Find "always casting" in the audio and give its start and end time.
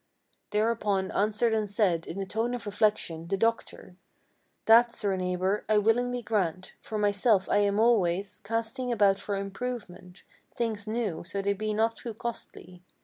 7.79-8.91